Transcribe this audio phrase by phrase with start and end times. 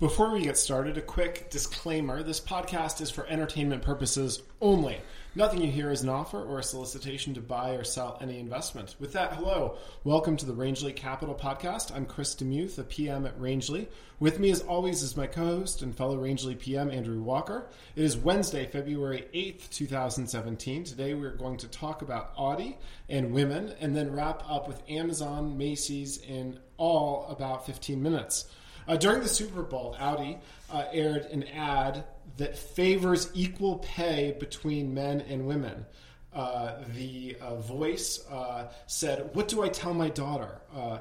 [0.00, 5.00] Before we get started, a quick disclaimer this podcast is for entertainment purposes only.
[5.34, 8.94] Nothing you hear is an offer or a solicitation to buy or sell any investment.
[9.00, 9.76] With that, hello.
[10.04, 11.92] Welcome to the Rangeley Capital Podcast.
[11.92, 13.88] I'm Chris DeMuth, a PM at Rangeley.
[14.20, 17.68] With me, as always, is my co host and fellow Rangeley PM, Andrew Walker.
[17.96, 20.84] It is Wednesday, February 8th, 2017.
[20.84, 22.78] Today, we're going to talk about Audi
[23.08, 28.44] and women and then wrap up with Amazon, Macy's, in all about 15 minutes.
[28.88, 30.38] Uh, during the Super Bowl, Audi
[30.72, 32.04] uh, aired an ad
[32.38, 35.84] that favors equal pay between men and women.
[36.32, 40.98] Uh, the uh, voice uh, said, "What do I tell my daughter?" Uh,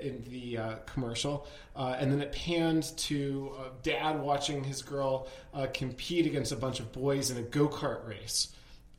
[0.00, 5.26] in the commercial, and then it panned to dad watching his girl
[5.72, 8.54] compete against a bunch of boys in a go kart race.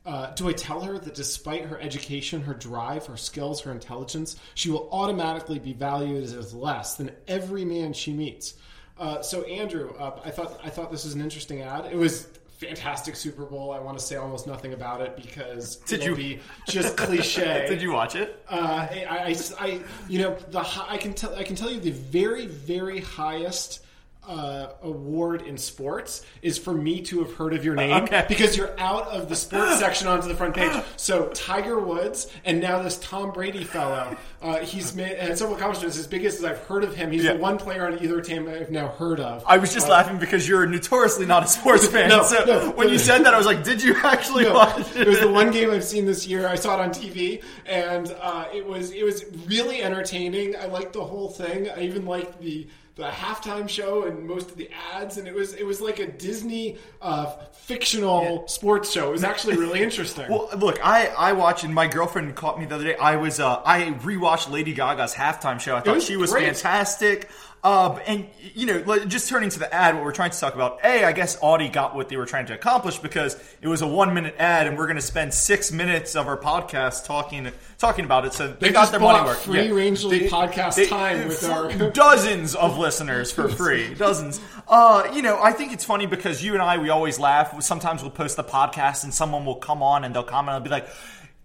[0.06, 4.36] Uh, do I tell her that despite her education, her drive, her skills, her intelligence,
[4.54, 8.54] she will automatically be valued as less than every man she meets?
[8.98, 11.86] Uh, so, Andrew, uh, I thought I thought this was an interesting ad.
[11.86, 13.72] It was fantastic Super Bowl.
[13.72, 17.66] I want to say almost nothing about it because did you be just cliche?
[17.68, 18.42] did you watch it?
[18.48, 21.90] Uh, I, I, I, you know, the I can tell I can tell you the
[21.90, 23.84] very very highest
[24.26, 28.24] uh, award in sports is for me to have heard of your name okay.
[28.28, 30.72] because you're out of the sports section onto the front page.
[30.96, 35.98] So Tiger Woods and now this Tom Brady fellow, uh, he's made and several accomplishments.
[35.98, 37.34] As biggest as I've heard of him, he's yeah.
[37.34, 39.44] the one player on either team I've now heard of.
[39.46, 42.08] I was just uh, laughing because you're notoriously not a sports fan.
[42.08, 44.78] no, so no, when you said that, I was like, "Did you actually no, watch
[44.96, 46.48] it?" It was the one game I've seen this year.
[46.48, 50.56] I saw it on TV, and uh, it was it was really entertaining.
[50.56, 51.70] I liked the whole thing.
[51.70, 55.52] I even liked the the halftime show and most of the ads, and it was
[55.52, 58.46] it was like a Disney uh, fictional yeah.
[58.46, 59.08] sports show.
[59.08, 60.28] It was actually really interesting.
[60.30, 62.96] well, look, I I watched, and my girlfriend caught me the other day.
[62.96, 65.76] I was uh, I rewatched Lady Gaga's halftime show.
[65.76, 66.46] I thought was she was great.
[66.46, 67.28] fantastic.
[67.64, 70.78] Uh, and you know, just turning to the ad, what we're trying to talk about.
[70.84, 73.86] A, I guess Audi got what they were trying to accomplish because it was a
[73.86, 78.24] one-minute ad, and we're going to spend six minutes of our podcast talking talking about
[78.24, 78.34] it.
[78.34, 79.42] So they, they got their money worth.
[79.42, 79.74] Free yeah.
[79.74, 84.40] Rangeley podcast they, time with our dozens of listeners for free, dozens.
[84.68, 87.60] Uh, you know, I think it's funny because you and I we always laugh.
[87.62, 90.70] Sometimes we'll post the podcast, and someone will come on and they'll comment and be
[90.70, 90.88] like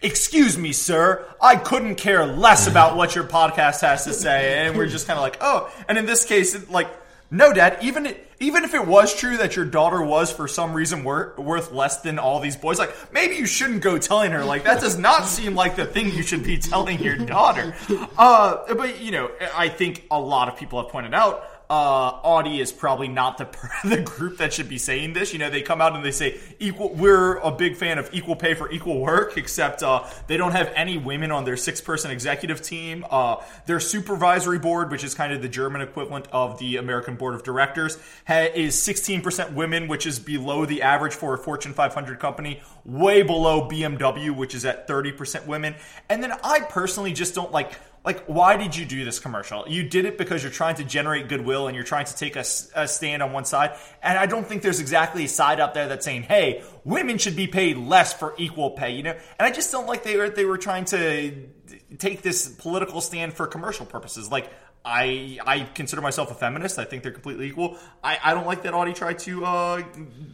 [0.01, 1.25] Excuse me, sir.
[1.41, 4.65] I couldn't care less about what your podcast has to say.
[4.65, 5.71] And we're just kind of like, oh.
[5.87, 6.87] And in this case, like,
[7.29, 7.77] no, Dad.
[7.81, 11.71] Even even if it was true that your daughter was for some reason wor- worth
[11.71, 14.43] less than all these boys, like maybe you shouldn't go telling her.
[14.43, 17.73] Like that does not seem like the thing you should be telling your daughter.
[18.17, 22.59] Uh, but you know, I think a lot of people have pointed out uh, Audi
[22.59, 23.47] is probably not the
[23.87, 25.31] the group that should be saying this.
[25.31, 26.93] You know, they come out and they say equal.
[26.93, 30.69] We're a big fan of equal pay for equal work, except uh, they don't have
[30.75, 33.05] any women on their six person executive team.
[33.09, 33.37] Uh,
[33.67, 37.43] their supervisory board, which is kind of the German equivalent of the American board of
[37.43, 42.19] directors, ha- is sixteen percent women, which is below the average for a Fortune 500
[42.19, 45.75] company, way below BMW, which is at thirty percent women.
[46.09, 47.71] And then I personally just don't like
[48.03, 49.65] like why did you do this commercial?
[49.67, 52.43] You did it because you're trying to generate goodwill and you're trying to take a,
[52.75, 53.77] a, stand on one side.
[54.01, 57.35] And i don't think there's exactly a side out there that's saying hey women should
[57.35, 59.11] be paid less for equal pay you know?
[59.11, 61.49] And i just don't like they were they were trying to
[61.97, 64.31] take this political stand for commercial purposes.
[64.31, 64.49] Like
[64.83, 66.79] I I consider myself a feminist.
[66.79, 67.77] I think they're completely equal.
[68.03, 69.83] I, I don't like that Audi tried to uh,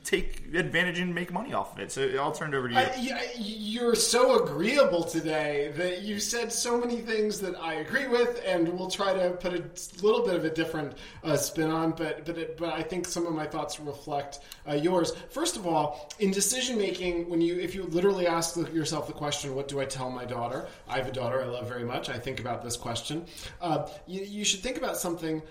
[0.05, 1.91] take advantage and make money off of it.
[1.91, 2.79] So I'll turn it over to you.
[3.13, 8.41] I, you're so agreeable today that you said so many things that I agree with,
[8.45, 9.63] and we'll try to put a
[10.01, 11.91] little bit of a different uh, spin on.
[11.91, 15.11] But but it, but I think some of my thoughts reflect uh, yours.
[15.29, 19.55] First of all, in decision making, when you if you literally ask yourself the question,
[19.55, 22.09] "What do I tell my daughter?" I have a daughter I love very much.
[22.09, 23.25] I think about this question.
[23.59, 25.41] Uh, you, you should think about something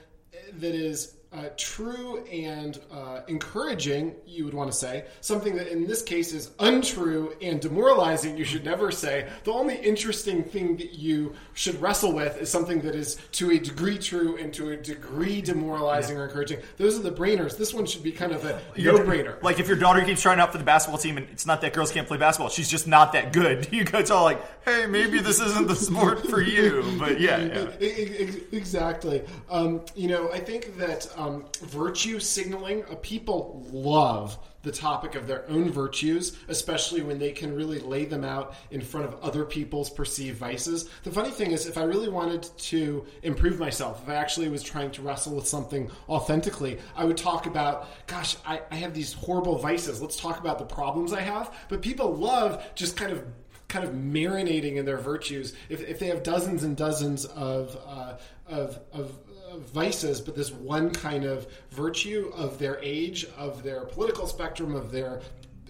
[0.61, 5.05] that is uh, true and uh, encouraging, you would want to say.
[5.21, 9.29] Something that in this case is untrue and demoralizing, you should never say.
[9.45, 13.59] The only interesting thing that you should wrestle with is something that is to a
[13.59, 16.23] degree true and to a degree demoralizing yeah.
[16.23, 16.61] or encouraging.
[16.77, 17.57] Those are the brainers.
[17.59, 19.43] This one should be kind of a no brainer.
[19.43, 21.73] Like if your daughter keeps trying out for the basketball team and it's not that
[21.73, 23.69] girls can't play basketball, she's just not that good.
[23.77, 26.97] You go tell like, hey, maybe this isn't the sport for you.
[26.99, 28.31] But yeah, yeah.
[28.53, 29.23] exactly.
[29.51, 35.29] Um, you know, I think that um, virtue signaling, uh, people love the topic of
[35.29, 39.45] their own virtues, especially when they can really lay them out in front of other
[39.45, 40.91] people's perceived vices.
[41.05, 44.65] The funny thing is, if I really wanted to improve myself, if I actually was
[44.65, 49.13] trying to wrestle with something authentically, I would talk about, gosh, I, I have these
[49.13, 50.03] horrible vices.
[50.03, 51.55] Let's talk about the problems I have.
[51.69, 53.25] But people love just kind of
[53.69, 55.53] kind of marinating in their virtues.
[55.69, 58.17] If, if they have dozens and dozens of, uh,
[58.47, 59.19] of, of
[59.59, 64.91] vices, but this one kind of virtue of their age, of their political spectrum, of
[64.91, 65.21] their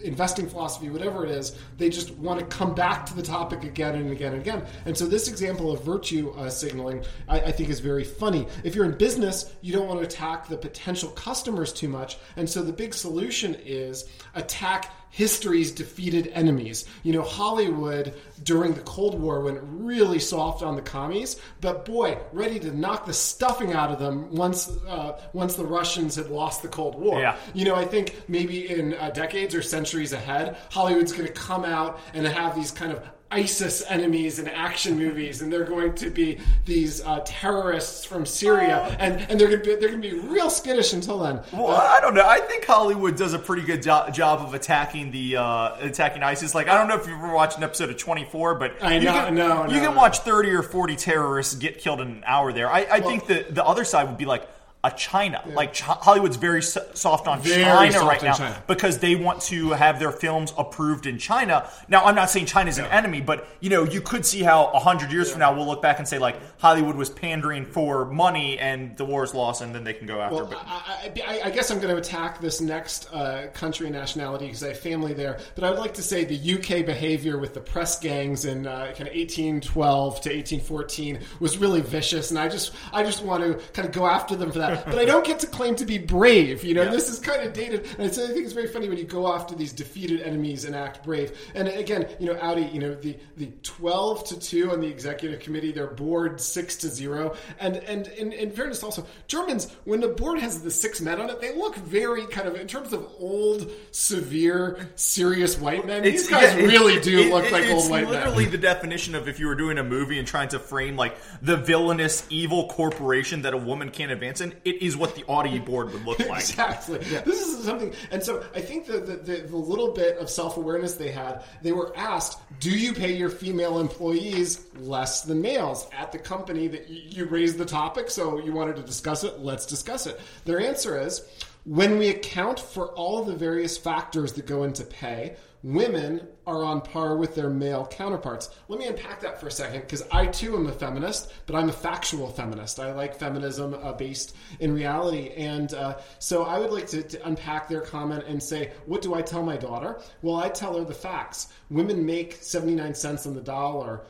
[0.03, 3.95] investing philosophy, whatever it is, they just want to come back to the topic again
[3.95, 4.63] and again and again.
[4.85, 8.47] And so, this example of virtue uh, signaling, I, I, think, is very funny.
[8.63, 12.17] If you're in business, you don't want to attack the potential customers too much.
[12.35, 16.85] And so, the big solution is attack history's defeated enemies.
[17.03, 18.13] You know, Hollywood
[18.43, 23.05] during the Cold War went really soft on the commies, but boy, ready to knock
[23.05, 27.19] the stuffing out of them once uh, once the Russians had lost the Cold War.
[27.19, 27.35] Yeah.
[27.53, 31.65] You know, I think maybe in uh, decades or centuries ahead, Hollywood's going to come
[31.65, 36.09] out and have these kind of ISIS enemies in action movies, and they're going to
[36.09, 40.09] be these uh, terrorists from Syria, and, and they're going to be they're going to
[40.09, 41.41] be real skittish until then.
[41.51, 42.25] Well, uh, I don't know.
[42.25, 46.55] I think Hollywood does a pretty good jo- job of attacking the uh, attacking ISIS.
[46.55, 48.99] Like I don't know if you've ever watched an episode of Twenty Four, but I
[48.99, 49.87] know, you can, no, you no.
[49.87, 52.53] can watch thirty or forty terrorists get killed in an hour.
[52.53, 54.47] There, I, I well, think the the other side would be like
[54.83, 55.41] a China.
[55.45, 55.55] Yeah.
[55.55, 58.63] Like Ch- Hollywood's very so- soft on very China soft right now China.
[58.67, 61.69] because they want to have their films approved in China.
[61.87, 64.79] Now, I'm not saying China's an enemy, but you know, you could see how a
[64.79, 65.33] hundred years yeah.
[65.33, 69.05] from now we'll look back and say like Hollywood was pandering for money and the
[69.05, 70.35] war's lost, and then they can go after.
[70.35, 73.95] Well, but I, I, I, guess I'm going to attack this next uh, country and
[73.95, 75.39] nationality because I have family there.
[75.55, 78.93] But I would like to say the UK behavior with the press gangs in uh,
[78.95, 83.55] kind of 1812 to 1814 was really vicious, and I just I just want to
[83.73, 84.85] kind of go after them for that that.
[84.97, 86.63] But I don't get to claim to be brave.
[86.63, 86.91] You know, yeah.
[86.91, 87.85] this is kind of dated.
[87.97, 91.03] And I think it's very funny when you go after these defeated enemies and act
[91.03, 91.37] brave.
[91.55, 95.39] And again, you know, Audi, you know, the the twelve to two on the executive
[95.39, 97.35] committee, their board six to zero.
[97.59, 101.29] And and in, in fairness, also Germans, when the board has the six men on
[101.29, 106.03] it, they look very kind of in terms of old, severe, serious white men.
[106.05, 108.13] It's, these guys yeah, really do it, look it, like old white men.
[108.13, 110.95] It's literally the definition of if you were doing a movie and trying to frame
[110.95, 115.23] like the villainous evil corporation that a woman can't advance in it is what the
[115.27, 116.39] Audi board would look like.
[116.41, 116.99] exactly.
[117.11, 117.21] Yeah.
[117.21, 120.57] This is something, and so I think the, the, the, the little bit of self
[120.57, 125.87] awareness they had, they were asked, "Do you pay your female employees less than males
[125.97, 128.09] at the company that you raised the topic?
[128.09, 129.39] So you wanted to discuss it.
[129.39, 131.27] Let's discuss it." Their answer is.
[131.65, 136.81] When we account for all the various factors that go into pay, women are on
[136.81, 138.49] par with their male counterparts.
[138.67, 141.69] Let me unpack that for a second because I too am a feminist, but I'm
[141.69, 142.79] a factual feminist.
[142.79, 145.29] I like feminism uh, based in reality.
[145.35, 149.13] And uh, so I would like to, to, unpack their comment and say, what do
[149.13, 149.99] I tell my daughter?
[150.21, 151.47] Well, I tell her the facts.
[151.69, 154.05] Women make 79 cents on the dollar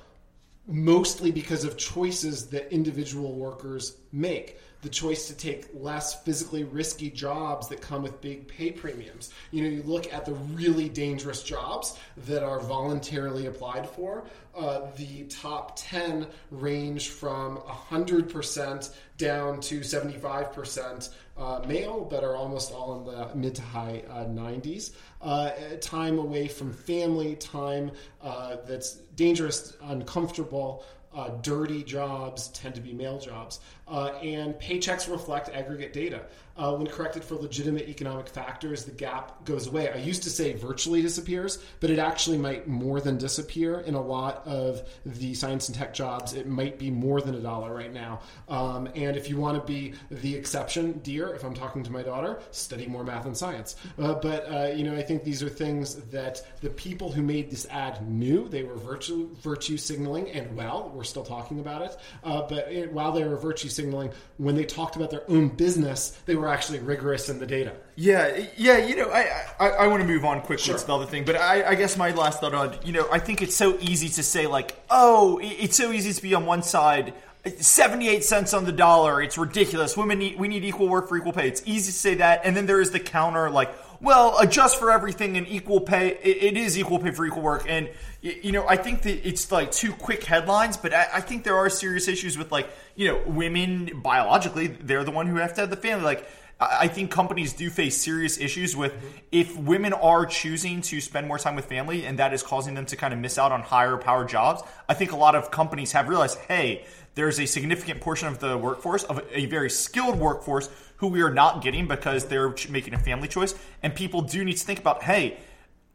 [0.67, 7.09] mostly because of choices that individual workers make the choice to take less physically risky
[7.09, 9.31] jobs that come with big pay premiums.
[9.51, 14.25] You know, you look at the really dangerous jobs that are voluntarily applied for.
[14.55, 22.71] Uh, the top 10 range from 100% down to 75% uh, male, but are almost
[22.71, 24.91] all in the mid to high uh, 90s.
[25.21, 27.91] Uh, time away from family, time
[28.21, 30.83] uh, that's dangerous, uncomfortable,
[31.17, 36.21] uh, dirty jobs tend to be male jobs, uh, and paychecks reflect aggregate data.
[36.55, 39.91] Uh, when corrected for legitimate economic factors, the gap goes away.
[39.91, 44.01] I used to say virtually disappears, but it actually might more than disappear in a
[44.01, 46.33] lot of the science and tech jobs.
[46.33, 48.21] It might be more than a dollar right now.
[48.49, 52.01] Um, and if you want to be the exception, dear, if I'm talking to my
[52.01, 53.75] daughter, study more math and science.
[53.99, 57.67] Uh, but you know, I think these are things that the people who made this
[57.69, 61.97] ad knew they were virtue virtue signaling, and well, we're still talking about it.
[62.23, 66.17] Uh, but it, while they were virtue signaling, when they talked about their own business,
[66.25, 67.73] they were were actually rigorous in the data.
[67.95, 68.77] Yeah, yeah.
[68.77, 70.77] You know, I I, I want to move on quickly sure.
[70.77, 73.19] to the other thing, but I, I guess my last thought on you know I
[73.19, 76.63] think it's so easy to say like oh it's so easy to be on one
[76.63, 77.13] side.
[77.59, 79.21] 78 cents on the dollar.
[79.21, 79.95] It's ridiculous.
[79.95, 81.47] Women need, we need equal work for equal pay.
[81.47, 82.41] It's easy to say that.
[82.43, 86.09] And then there is the counter like, well, adjust for everything and equal pay.
[86.09, 87.65] it, it is equal pay for equal work.
[87.67, 87.89] And,
[88.21, 91.57] you know, I think that it's like two quick headlines, but I, I think there
[91.57, 95.61] are serious issues with like, you know, women biologically, they're the one who have to
[95.61, 96.03] have the family.
[96.03, 96.27] Like,
[96.59, 98.91] I think companies do face serious issues with
[99.31, 102.87] if women are choosing to spend more time with family and that is causing them
[102.87, 104.63] to kind of miss out on higher power jobs.
[104.89, 108.57] I think a lot of companies have realized, hey, there's a significant portion of the
[108.57, 112.99] workforce, of a very skilled workforce, who we are not getting because they're making a
[112.99, 113.53] family choice.
[113.83, 115.37] And people do need to think about, hey,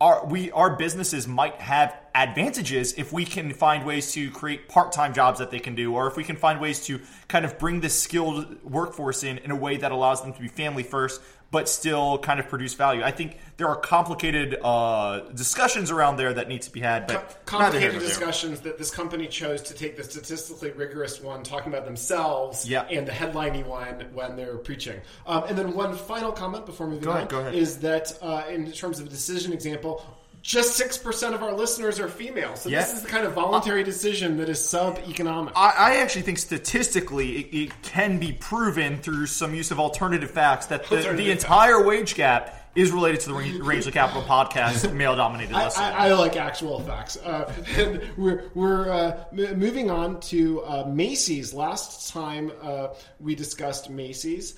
[0.03, 5.15] our we our businesses might have advantages if we can find ways to create part-time
[5.15, 7.81] jobs that they can do or if we can find ways to kind of bring
[7.81, 11.21] this skilled workforce in in a way that allows them to be family first
[11.53, 13.03] but still kind of produce value.
[13.05, 17.15] I think there are complicated uh, discussions around there that need to be had, but
[17.21, 21.85] here complicated discussions that this company chose to take the statistically rigorous one talking about
[21.85, 22.87] themselves Yeah.
[22.91, 25.01] and the headliney one when they're preaching.
[25.27, 27.55] Um, and then one final comment before moving Go on ahead, go ahead.
[27.55, 30.05] is that uh, in terms of a decision example,
[30.43, 32.57] just six percent of our listeners are female.
[32.57, 32.81] So Yeah.
[32.81, 35.55] this is the kind of voluntary decision that is sub-economic.
[35.57, 40.31] I, I actually think statistically it, it can be proven through some use of alternative
[40.33, 44.93] facts that the, the entire wage gap is related to the Range- Rangeley Capital podcast
[44.97, 45.69] male dominated I.
[45.77, 47.17] I, I like actual facts.
[47.19, 51.53] Uh, and we're we're uh, m- moving on to uh, Macy's.
[51.55, 52.89] Last time uh,
[53.21, 54.55] we discussed Macy's.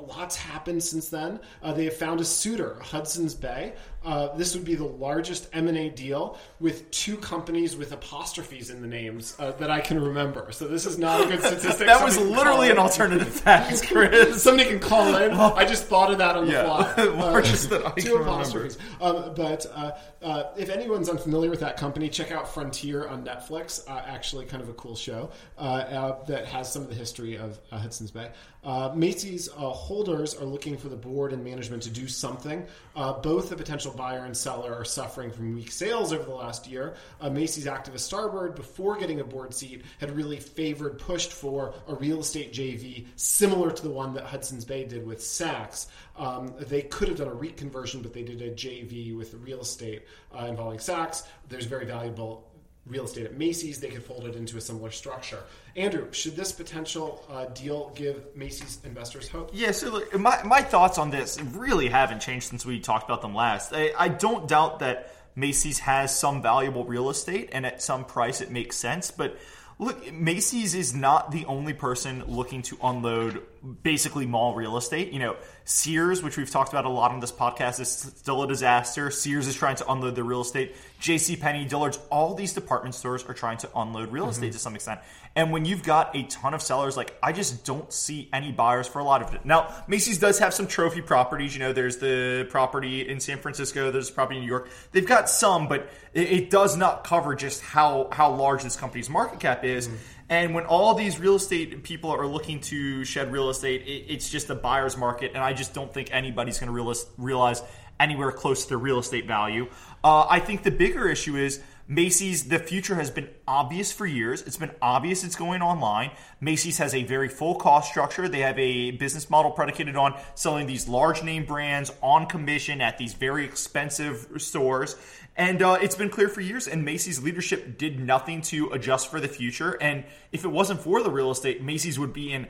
[0.00, 1.40] Uh, uh, a lot's happened since then.
[1.62, 3.74] Uh, they have found a suitor, Hudson's Bay.
[4.02, 8.86] Uh, this would be the largest M&A deal with two companies with apostrophes in the
[8.88, 10.52] names uh, that I can remember.
[10.52, 11.86] So this is not a good statistic.
[11.86, 14.42] that was Somebody can literally an alternative fact, Chris.
[14.42, 15.32] Somebody can call in.
[15.32, 16.64] I just thought of that on the Yeah.
[16.94, 17.04] fly.
[17.04, 18.78] Largest that I two can apostrophes.
[19.02, 19.90] Um, but uh,
[20.22, 23.86] uh, if anyone's unfamiliar with that company, check out Frontier on Netflix.
[23.86, 27.36] Uh, actually, kind of a cool show uh, uh, that has some of the history
[27.36, 28.30] of uh, Hudson's Bay.
[28.64, 32.64] Uh, Macy's uh, holders are looking for the board and management to do something.
[32.94, 36.68] Uh, both the potential buyer and seller are suffering from weak sales over the last
[36.68, 36.94] year.
[37.20, 41.94] Uh, Macy's activist Starboard, before getting a board seat, had really favored, pushed for a
[41.96, 45.88] real estate JV similar to the one that Hudson's Bay did with Saks.
[46.16, 49.60] Um, they could have done a REIT conversion, but they did a JV with real
[49.60, 51.24] estate uh, involving Saks.
[51.48, 52.48] There's very valuable
[52.86, 53.80] real estate at Macy's.
[53.80, 55.40] They could fold it into a similar structure.
[55.76, 59.50] Andrew, should this potential uh, deal give Macy's investors hope?
[59.52, 63.22] Yeah, so look, my, my thoughts on this really haven't changed since we talked about
[63.22, 63.72] them last.
[63.72, 68.40] I, I don't doubt that Macy's has some valuable real estate and at some price
[68.40, 69.38] it makes sense, but
[69.78, 73.42] look, Macy's is not the only person looking to unload
[73.82, 75.12] basically mall real estate.
[75.12, 75.36] You know,
[75.70, 79.08] Sears, which we've talked about a lot on this podcast, is still a disaster.
[79.08, 80.74] Sears is trying to unload the real estate.
[80.98, 81.36] J.C.
[81.36, 84.32] Penney, Dillard's, all these department stores are trying to unload real mm-hmm.
[84.32, 84.98] estate to some extent.
[85.36, 88.88] And when you've got a ton of sellers, like I just don't see any buyers
[88.88, 89.44] for a lot of it.
[89.44, 91.54] Now, Macy's does have some trophy properties.
[91.54, 94.68] You know, there's the property in San Francisco, there's property in New York.
[94.90, 99.08] They've got some, but it, it does not cover just how how large this company's
[99.08, 99.86] market cap is.
[99.86, 99.96] Mm-hmm.
[100.30, 104.30] And when all these real estate people are looking to shed real estate, it, it's
[104.30, 107.62] just a buyer's market, and I just don't think anybody's going to realize, realize
[107.98, 109.68] anywhere close to their real estate value.
[110.04, 114.42] Uh, I think the bigger issue is Macy's, the future has been obvious for years.
[114.42, 116.12] It's been obvious it's going online.
[116.40, 118.28] Macy's has a very full cost structure.
[118.28, 122.96] They have a business model predicated on selling these large name brands on commission at
[122.96, 124.94] these very expensive stores.
[125.40, 129.20] And uh, it's been clear for years, and Macy's leadership did nothing to adjust for
[129.20, 129.78] the future.
[129.80, 132.46] And if it wasn't for the real estate, Macy's would be in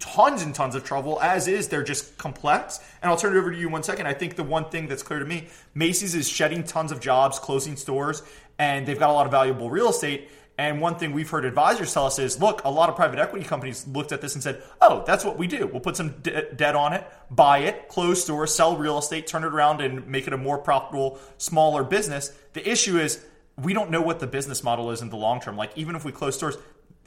[0.00, 1.68] tons and tons of trouble as is.
[1.68, 2.78] They're just complex.
[3.00, 4.06] And i'll turn it over to you in one second.
[4.06, 7.38] I think the one thing that's clear to me macy's is shedding tons of jobs
[7.38, 8.22] closing stores
[8.58, 11.92] and they've got a lot of valuable real estate and one thing we've heard advisors
[11.92, 14.62] tell us is look a lot of private equity companies looked at this and said
[14.80, 18.22] oh that's what we do we'll put some de- debt on it buy it close
[18.22, 22.32] stores sell real estate turn it around and make it a more profitable smaller business
[22.52, 23.24] the issue is
[23.56, 26.04] we don't know what the business model is in the long term like even if
[26.04, 26.56] we close stores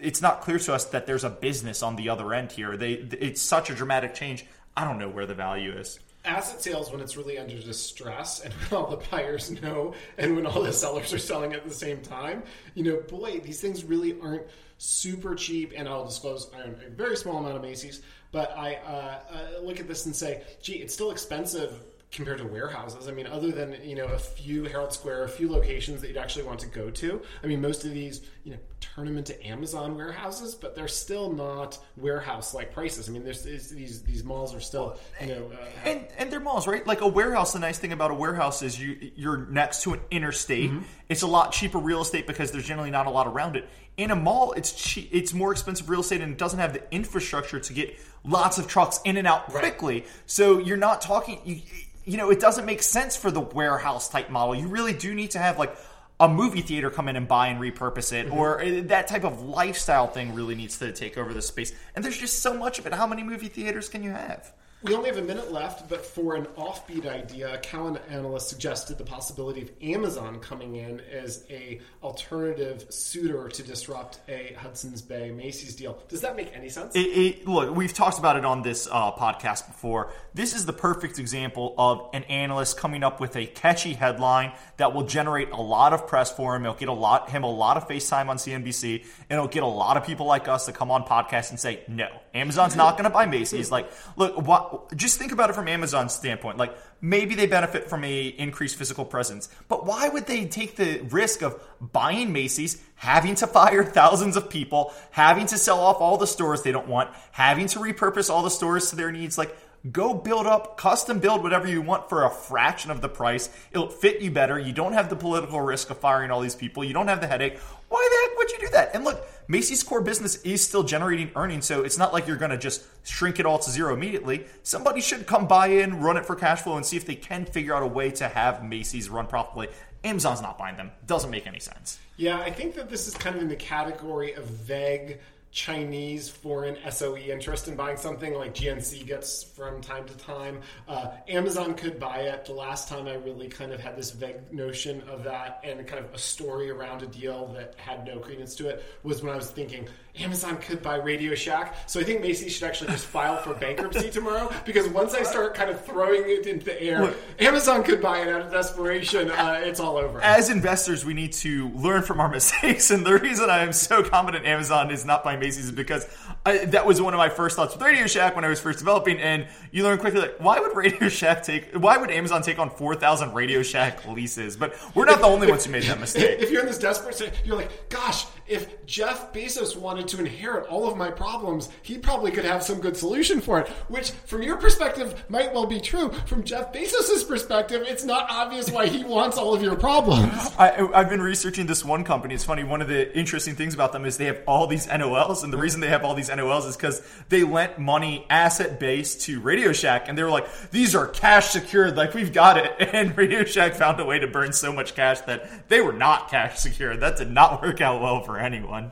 [0.03, 2.75] it's not clear to us that there's a business on the other end here.
[2.77, 4.45] They it's such a dramatic change.
[4.75, 5.99] I don't know where the value is.
[6.25, 10.45] Asset sales when it's really under distress and when all the buyers know and when
[10.45, 12.43] all the sellers are selling at the same time,
[12.75, 14.43] you know, boy, these things really aren't
[14.77, 15.73] super cheap.
[15.75, 18.01] And I'll disclose I own a very small amount of Macy's,
[18.31, 19.19] but I uh,
[19.59, 21.81] uh, look at this and say, gee, it's still expensive
[22.13, 23.07] compared to warehouses.
[23.07, 26.17] I mean, other than you know a few Herald Square, a few locations that you'd
[26.17, 27.21] actually want to go to.
[27.43, 31.31] I mean, most of these you know turn them into Amazon warehouses, but they're still
[31.31, 33.09] not warehouse like prices.
[33.09, 35.51] I mean, there's, these these malls are still you know.
[35.53, 36.85] Uh, And and they're malls, right?
[36.85, 37.53] Like a warehouse.
[37.53, 40.71] The nice thing about a warehouse is you you're next to an interstate.
[41.13, 43.69] It's a lot cheaper real estate because there's generally not a lot around it.
[43.97, 45.09] In a mall, it's cheap.
[45.11, 48.67] It's more expensive real estate, and it doesn't have the infrastructure to get lots of
[48.67, 50.05] trucks in and out quickly.
[50.25, 51.39] So you're not talking.
[51.45, 51.61] You,
[52.03, 54.55] you know, it doesn't make sense for the warehouse type model.
[54.55, 55.77] You really do need to have like
[56.19, 59.43] a movie theater come in and buy and repurpose it, or uh, that type of
[59.43, 61.73] lifestyle thing really needs to take over the space.
[61.95, 62.93] And there's just so much of it.
[62.93, 64.51] How many movie theaters can you have?
[64.83, 68.97] We only have a minute left, but for an offbeat idea, a Cowen analyst suggested
[68.97, 75.31] the possibility of Amazon coming in as a alternative suitor to disrupt a Hudson's Bay
[75.31, 76.03] Macy's deal.
[76.09, 76.97] Does that make any sense?
[76.97, 80.11] It, it, look, we've talked about it on this uh, podcast before.
[80.33, 84.93] This is the perfect example of an analyst coming up with a catchy headline that
[84.93, 86.63] will generate a lot of press for him.
[86.63, 89.63] It'll get a lot him a lot of face time on CNBC, and it'll get
[89.63, 92.97] a lot of people like us to come on podcasts and say, "No, Amazon's not
[92.97, 96.57] going to buy Macy's." Like, look, what, just think about it from Amazon's standpoint.
[96.57, 101.01] Like, maybe they benefit from a increased physical presence, but why would they take the
[101.09, 106.17] risk of buying Macy's, having to fire thousands of people, having to sell off all
[106.17, 109.37] the stores they don't want, having to repurpose all the stores to their needs?
[109.37, 109.55] Like,
[109.91, 113.49] go build up, custom build whatever you want for a fraction of the price.
[113.71, 114.57] It'll fit you better.
[114.57, 116.83] You don't have the political risk of firing all these people.
[116.83, 117.59] You don't have the headache.
[117.89, 118.95] Why the heck would you do that?
[118.95, 122.51] And look, Macy's core business is still generating earnings, so it's not like you're going
[122.51, 124.45] to just shrink it all to zero immediately.
[124.63, 127.45] Somebody should come buy in, run it for cash flow, and see if they can
[127.45, 129.69] figure out a way to have Macy's run profitably.
[130.03, 130.91] Amazon's not buying them.
[131.05, 131.99] Doesn't make any sense.
[132.17, 135.19] Yeah, I think that this is kind of in the category of vague
[135.53, 140.59] Chinese foreign SOE interest in buying something like GNC gets from time to time.
[140.87, 142.45] Uh, Amazon could buy it.
[142.45, 146.03] The last time I really kind of had this vague notion of that and kind
[146.03, 149.35] of a story around a deal that had no credence to it was when I
[149.35, 149.87] was thinking
[150.19, 151.75] Amazon could buy Radio Shack.
[151.87, 155.55] So I think Macy's should actually just file for bankruptcy tomorrow because once I start
[155.55, 157.17] kind of throwing it into the air, Look.
[157.39, 159.31] Amazon could buy it out of desperation.
[159.31, 160.21] Uh, it's all over.
[160.21, 164.03] As investors, we need to learn from our mistakes, and the reason I am so
[164.03, 166.07] confident Amazon is not buying Macy's is because
[166.45, 168.79] I, that was one of my first thoughts with Radio Shack when I was first
[168.79, 169.17] developing.
[169.19, 171.73] And you learn quickly, like, why would Radio Shack take?
[171.73, 174.57] Why would Amazon take on four thousand Radio Shack leases?
[174.57, 176.39] But we're not the only ones who made that mistake.
[176.41, 180.67] If you're in this desperate state, you're like, gosh, if Jeff Bezos wanted to inherit
[180.67, 183.69] all of my problems, he probably could have some good solution for it.
[183.87, 186.11] Which, from your perspective, might well be true.
[186.25, 190.51] From Jeff Bezos' perspective, it's not obvious why he wants all of your problems.
[190.59, 192.35] I, I've been researching this one company.
[192.35, 192.65] It's funny.
[192.65, 195.57] One of the interesting things about them is they have all these NOLs, and the
[195.57, 199.71] reason they have all these NOLs is because they lent money asset based to Radio
[199.71, 203.43] Shack, and they were like, "These are cash secured, like we've got it." And Radio
[203.43, 206.99] Shack found a way to burn so much cash that they were not cash secured.
[206.99, 208.91] That did not work out well for anyone.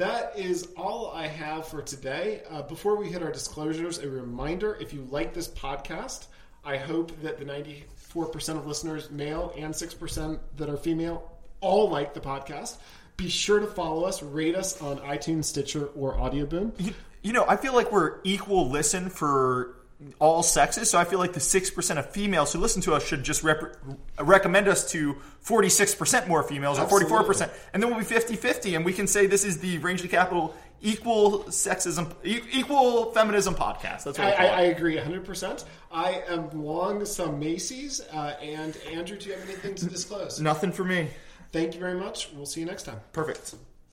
[0.00, 2.42] That is all I have for today.
[2.48, 6.28] Uh, before we hit our disclosures, a reminder if you like this podcast,
[6.64, 12.14] I hope that the 94% of listeners, male and 6% that are female, all like
[12.14, 12.76] the podcast.
[13.20, 16.72] Be sure to follow us, rate us on iTunes, Stitcher, or Audioboom.
[16.78, 19.74] You, you know, I feel like we're equal listen for
[20.18, 23.22] all sexes, so I feel like the 6% of females who listen to us should
[23.22, 23.76] just rep-
[24.18, 27.50] recommend us to 46% more females or 44%.
[27.74, 30.54] And then we'll be 50 50, and we can say this is the Rangeley Capital
[30.80, 34.04] equal sexism, equal feminism podcast.
[34.04, 34.76] That's what I, I, I, call I it.
[34.78, 35.64] agree 100%.
[35.92, 38.00] I am long some Macy's.
[38.00, 40.40] Uh, and Andrew, do you have anything to disclose?
[40.40, 41.08] Nothing for me.
[41.52, 42.30] Thank you very much.
[42.32, 43.00] We'll see you next time.
[43.12, 43.54] Perfect.